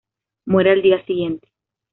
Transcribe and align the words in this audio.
Muere 0.47 0.71
al 0.71 0.81
día 0.81 1.05
siguiente. 1.05 1.49